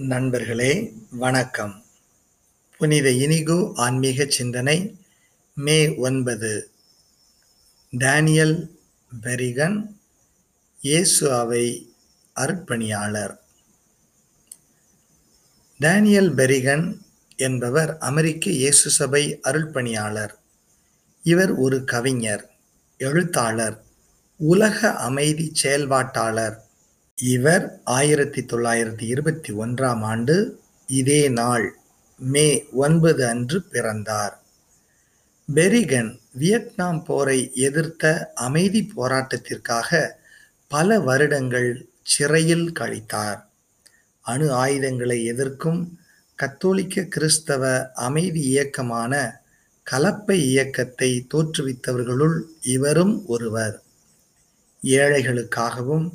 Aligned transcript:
நண்பர்களே 0.00 0.92
வணக்கம். 1.10 1.82
புனித 2.78 3.10
இனிகு 3.10 3.72
ஆன்மீக 3.74 4.26
சிந்தனை 4.28 4.96
மே 5.54 5.96
ஒன்பது. 5.96 6.70
டேனியல் 7.90 8.78
பெரிகன் 9.22 9.98
இயேசு 10.80 11.32
அவை 11.32 11.92
அர்ப்பணியாளர். 12.32 13.38
டேனியல் 15.78 16.34
பெரிகன் 16.34 17.00
என்பவர் 17.36 17.98
அமெரிக்க 17.98 18.50
இயேசு 18.50 18.90
சபை 18.90 19.40
அருள்பணியாளர். 19.42 20.32
இவர் 21.22 21.54
ஒரு 21.54 21.84
கவிஞர் 21.84 22.50
எழுத்தாளர் 22.98 23.84
உலக 24.36 24.96
அமைதி 24.96 25.52
செயல்பாட்டாளர். 25.54 26.69
இவர் 27.22 27.80
ஆயிரத்தி 27.84 28.42
தொள்ளாயிரத்தி 28.42 29.02
இருபத்தி 29.02 29.52
ஒன்றாம் 29.52 30.00
ஆண்டு 30.00 30.60
இதே 30.86 31.28
நாள் 31.28 31.76
மே 32.18 32.66
ஒன்பது 32.72 33.26
அன்று 33.26 33.62
பிறந்தார். 33.62 34.38
பெரிகன் 35.54 36.20
வியட்நாம் 36.32 37.04
போரை 37.04 37.50
எதிர்த்த 37.54 38.32
அமைதி 38.34 38.92
போராட்டத்திற்காக 38.96 40.10
பல 40.68 41.00
வருடங்கள் 41.00 41.86
சிறையில் 42.02 42.72
கழித்தார். 42.72 43.42
அணு 44.20 44.52
ஆயுதங்களை 44.52 45.24
எதிர்க்கும் 45.24 45.98
கத்தோலிக்க 46.34 47.02
கிறிஸ்தவ 47.02 47.92
அமைதி 47.92 48.40
இயக்கமான 48.40 49.42
கலப்பை 49.90 50.30
இயக்கத்தை 50.30 51.26
தோற்றுவித்தவர்களுள் 51.34 52.40
இவரும் 52.62 53.26
ஒருவர். 53.26 53.82
ஏழைகளுக்காகவும் 54.82 56.10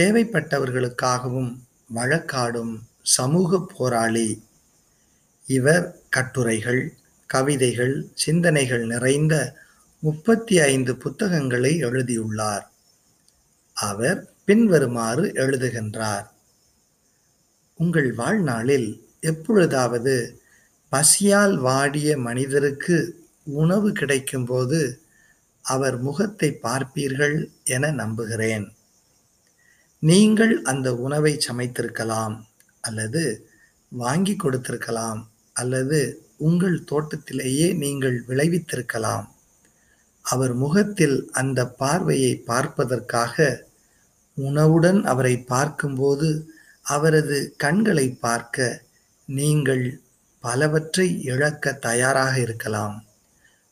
தேவைப்பட்டவர்களுக்காகவும் 0.00 1.58
வழக்காடும் 1.94 2.78
சமூக 3.02 3.66
போராளி. 3.76 4.44
இவர் 5.46 6.00
கட்டுரைகள் 6.08 6.94
கவிதைகள் 7.26 8.10
சிந்தனைகள் 8.14 8.86
நிறைந்த 8.86 9.56
முப்பத்தி 9.98 10.60
ஐந்து 10.60 10.96
புத்தகங்களை 10.96 11.76
எழுதியுள்ளார். 11.78 12.70
அவர் 13.72 14.32
பின்வருமாறு 14.44 15.32
எழுதுகின்றார். 15.34 16.26
உங்கள் 17.74 18.12
வாழ்நாளில் 18.12 19.08
எப்பொழுதாவது 19.20 20.42
பசியால் 20.88 21.56
வாடிய 21.56 22.18
மனிதருக்கு 22.18 23.26
உணவு 23.42 23.90
கிடைக்கும்போது 23.90 24.96
அவர் 25.62 25.98
முகத்தை 25.98 26.58
பார்ப்பீர்கள் 26.62 27.50
என 27.64 27.90
நம்புகிறேன். 27.90 28.74
நீங்கள் 30.00 30.62
அந்த 30.62 30.96
உணவை 30.96 31.38
சமைத்திருக்கலாம் 31.48 32.36
அல்லது 32.80 33.48
வாங்கி 33.88 34.36
கொடுத்திருக்கலாம் 34.36 35.20
அல்லது 35.52 35.98
உங்கள் 36.36 36.84
தோட்டத்திலேயே 36.84 37.74
நீங்கள் 37.74 38.24
விளைவித்திருக்கலாம். 38.28 39.26
அவர் 40.22 40.54
முகத்தில் 40.54 41.28
அந்த 41.32 41.66
பார்வையை 41.66 42.36
பார்ப்பதற்காக 42.36 43.66
உணவுடன் 44.34 45.04
அவரை 45.04 45.34
பார்க்கும்போது 45.38 46.28
அவரது 46.82 47.54
கண்களை 47.56 48.06
பார்க்க 48.20 48.82
நீங்கள் 49.24 50.00
பலவற்றை 50.44 51.22
இழக்க 51.22 51.72
தயாராக 51.72 52.40
இருக்கலாம். 52.40 53.04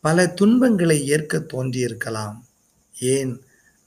பல 0.00 0.26
துன்பங்களை 0.28 1.06
ஏற்க 1.06 1.38
தோன்றியிருக்கலாம். 1.38 2.36
ஏன்? 2.94 3.32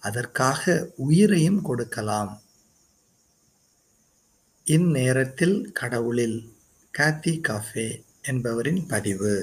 அதற்காக 0.03 0.89
உயிரையும் 0.97 1.61
கொடுக்கலாம். 1.61 2.31
இந்நேரத்தில் 4.65 5.71
கடவுளில் 5.71 6.37
காத்தி 6.97 7.33
காஃபே 7.39 7.87
என்பவரின் 8.21 8.87
பதிவு. 8.87 9.33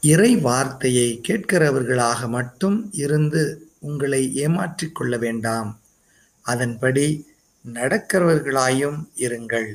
இறை 0.00 0.36
வார்த்தையை 0.36 1.20
கேட்கிறவர்களாக 1.28 2.28
மட்டும் 2.28 2.78
இருந்து 2.92 3.42
உங்களை 3.78 4.22
ஏமாற்றிக் 4.34 4.94
கொள்ள 4.94 5.16
வேண்டாம். 5.16 5.70
அதன்படி 6.42 7.06
நடக்கிறவர்களாயும் 7.72 8.98
இருங்கள். 9.16 9.68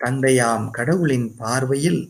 தந்தையாம் 0.00 0.70
கடவுளின் 0.70 1.28
பார்வையில் 1.36 2.02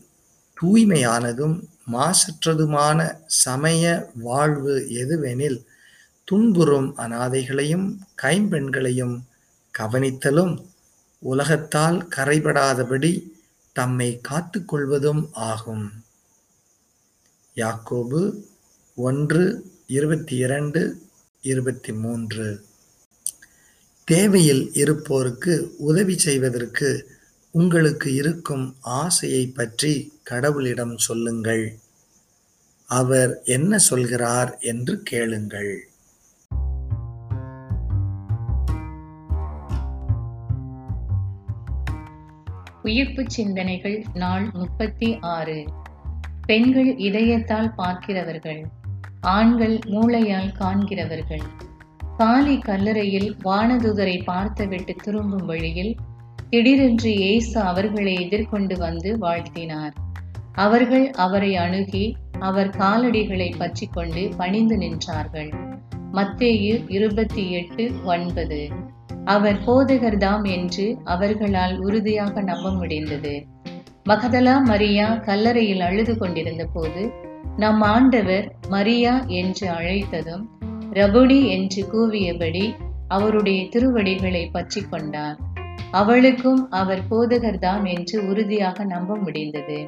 தூய்மையானதும் 0.61 1.57
மாசற்றதுமான 1.91 2.99
சமய 3.43 4.11
வாழ்வு 4.15 4.75
எதுவெனில் 5.03 5.59
துன்புறும் 6.31 6.97
அனாதைகளையும் 6.97 7.97
கைம்பெண்களையும் 8.21 9.21
கவனித்தலும் 9.79 10.63
உலகத்தால் 11.19 12.07
கரைபடாதபடி 12.15 13.31
தம்மை 13.73 14.19
காத்து 14.21 14.65
கொள்வதும் 14.65 15.29
ஆகும். 15.33 15.91
யாக்கோபு 17.55 18.43
ஒன்று 18.95 19.71
இருபத்தி 19.87 20.35
இரண்டு 20.35 21.01
இருபத்தி 21.41 21.93
மூன்று 21.93 22.65
தேவையில் 24.03 24.71
இருப்போருக்கு 24.73 25.75
உதவி 25.77 26.17
செய்வதற்கு 26.17 27.19
உங்களுக்கு 27.51 28.13
இருக்கும் 28.13 28.75
ஆசையை 28.81 29.47
பற்றி 29.47 30.19
கடவுளிடம் 30.29 30.97
சொல்லுங்கள். 30.97 31.77
அவர் 32.85 33.41
என்ன 33.43 33.77
சொல்கிறார் 33.77 34.57
என்று 34.59 35.03
கேளுங்கள். 35.03 35.90
உயிர்ப்பு 42.83 43.23
சிந்தனைகள் 43.27 44.03
நாள் 44.13 44.49
முப்பத்தி 44.53 45.17
ஆறு. 45.21 45.65
பெண்கள் 46.45 46.95
இதயத்தால் 46.95 47.73
பார்க்கிறவர்கள் 47.75 48.65
ஆண்கள் 49.21 49.79
மூளையால் 49.85 50.51
காண்கிறவர்கள். 50.59 51.43
காலி 52.17 52.57
கல்லறையில் 52.57 53.35
வானதுதரை 53.43 54.23
பார்த்துவிட்டு 54.23 54.95
திரும்பும் 54.95 55.45
வழியில் 55.45 55.95
திடீரென்று 56.49 57.15
ஏசு 57.15 57.61
அவர்களை 57.61 58.13
எதிர்கொண்டு 58.15 58.77
வந்து 58.77 59.17
வாழ்த்தினார். 59.21 59.93
அவர்கள் 60.53 61.11
அவரை 61.11 61.55
அணுகி 61.55 62.17
அவர் 62.39 62.69
காலடிகளை 62.69 63.57
பற்றி 63.57 63.87
கொண்டு 63.87 64.29
பணிந்து 64.37 64.77
நின்றார்கள். 64.77 65.51
மத்தேயு 66.13 66.83
இருபத்தி 66.87 67.51
எட்டு 67.51 67.91
ஒன்பது. 68.03 68.69
அவர் 69.25 69.59
போதகர்தாம் 69.67 70.45
என்று 70.51 70.97
அவர்களால் 71.03 71.79
உறுதியாக 71.79 72.41
நம்ப 72.41 72.71
முடிந்தது. 72.71 73.45
மகதலா 74.09 74.55
மரியா 74.63 75.15
கல்லறையில் 75.15 75.79
அழுது 75.79 76.17
கொண்டிருந்த 76.17 76.65
போது 76.73 77.11
நம் 77.57 77.81
ஆண்டவர் 77.81 78.55
மரியா 78.69 79.25
என்று 79.27 79.67
அழைத்ததும் 79.67 80.43
ரபுடி 80.93 81.47
என்று 81.47 81.81
கூவியபடி 81.91 82.75
அவருடைய 83.07 83.65
திருவடிகளை 83.69 84.49
பற்றி 84.51 84.81
கொண்டார். 84.81 85.37
அவளுக்கும் 85.91 86.69
அவர் 86.69 87.01
போதகர்தாம் 87.09 87.85
என்று 87.97 88.27
உறுதியாக 88.27 88.83
நம்ப 88.83 89.15
முடிந்தது. 89.15 89.87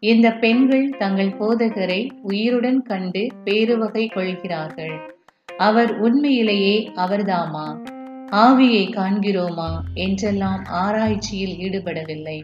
இந்த 0.00 0.32
பெண்கள் 0.32 0.88
தங்கள் 0.98 1.34
போதகரை 1.38 2.10
உயிருடன் 2.22 2.82
கண்டு 2.82 3.26
பேருவகை 3.44 4.12
கொள்கிறார்கள். 4.12 4.96
அவர் 5.56 5.98
உண்மையிலேயே 5.98 6.92
அவர்தாமா? 6.94 7.80
ஆவியை 8.30 8.90
காண்கிறோமா? 8.90 9.80
என்றெல்லாம் 9.94 10.64
ஆராய்ச்சியில் 10.64 11.56
ஈடுபடவில்லை. 11.58 12.42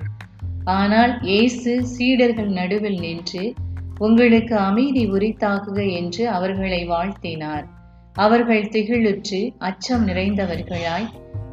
ஆனால் 0.65 1.21
இயேசு 1.21 1.85
சீடர்கள் 1.85 2.49
நடுவில் 2.49 2.99
நின்று 2.99 3.55
உங்களுக்கு 3.99 4.57
அமைதி 4.57 5.11
உரித்தாக்குக 5.11 5.93
என்று 5.97 6.29
அவர்களை 6.29 6.89
வாழ்த்தினார். 6.89 7.65
அவர்கள் 8.13 8.63
திகிழுற்று 8.63 9.55
அச்சம் 9.59 10.09
நிறைந்தவர்களாய் 10.09 11.07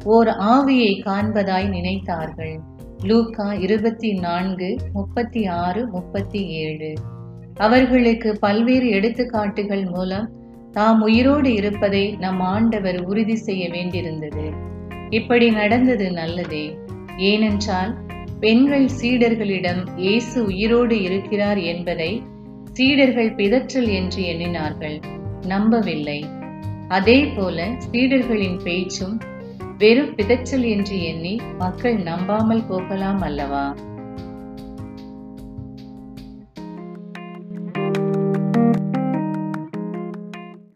ஓர் 0.04 0.28
ஆவியை 0.28 1.02
காண்பதாய் 1.02 1.68
நினைத்தார்கள். 1.68 2.58
லூக்கா 3.02 3.52
இருபத்தி 3.52 4.12
நான்கு 4.12 4.76
முப்பத்தி 4.92 5.46
ஆறு 5.46 5.88
முப்பத்தி 5.88 6.46
ஏழு. 6.46 6.94
அவர்களுக்கு 7.56 8.38
பல்வேறு 8.38 8.88
எடுத்துக்காட்டுகள் 8.88 9.84
மூலம் 9.84 10.30
தாம் 10.72 11.00
உயிரோடு 11.00 11.54
இருப்பதை 11.54 12.16
நம் 12.18 12.40
ஆண்டவர் 12.40 13.04
உறுதி 13.04 13.36
செய்ய 13.36 13.68
வேண்டியிருந்தது. 13.68 14.52
இப்படி 15.10 15.50
நடந்தது 15.50 16.12
நல்லதே. 16.12 16.76
ஏனென்றால் 17.16 17.96
பெண்கள் 18.40 18.88
சீடர்களிடம் 19.00 19.86
இயேசு 19.96 20.44
உயிரோடு 20.44 21.02
இருக்கிறார் 21.02 21.58
என்பதை 21.58 22.22
சீடர்கள் 22.72 23.34
பிதற்றல் 23.34 23.88
என்று 23.88 24.22
எண்ணினார்கள். 24.22 25.00
நம்பவில்லை. 25.46 26.24
அதே 26.88 27.24
போல 27.24 27.68
சீடர்களின் 27.92 28.60
பேச்சும் 28.64 29.20
வெறும் 29.78 30.14
பிதற்றல் 30.14 30.64
என்று 30.64 31.04
எண்ணி 31.04 31.40
மக்கள் 31.58 31.96
நம்பாமல் 31.96 32.66
போகலாம் 32.68 33.20
அல்லவா? 33.20 33.74